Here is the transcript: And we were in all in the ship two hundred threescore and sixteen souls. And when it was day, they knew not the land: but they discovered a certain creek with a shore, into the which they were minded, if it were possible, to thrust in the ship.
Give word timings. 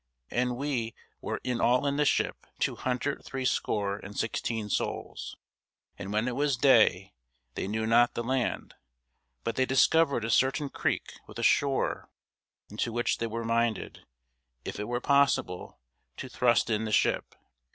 And 0.31 0.57
we 0.57 0.95
were 1.21 1.39
in 1.43 1.61
all 1.61 1.85
in 1.85 1.97
the 1.97 2.05
ship 2.05 2.47
two 2.57 2.75
hundred 2.75 3.23
threescore 3.23 3.97
and 3.99 4.17
sixteen 4.17 4.67
souls. 4.67 5.35
And 5.95 6.11
when 6.11 6.27
it 6.27 6.35
was 6.35 6.57
day, 6.57 7.13
they 7.53 7.67
knew 7.67 7.85
not 7.85 8.15
the 8.15 8.23
land: 8.23 8.73
but 9.43 9.57
they 9.57 9.65
discovered 9.67 10.25
a 10.25 10.31
certain 10.31 10.69
creek 10.69 11.13
with 11.27 11.37
a 11.37 11.43
shore, 11.43 12.09
into 12.67 12.85
the 12.85 12.93
which 12.93 13.19
they 13.19 13.27
were 13.27 13.45
minded, 13.45 14.07
if 14.65 14.79
it 14.79 14.87
were 14.87 15.01
possible, 15.01 15.77
to 16.17 16.27
thrust 16.27 16.71
in 16.71 16.85
the 16.85 16.91
ship. 16.91 17.35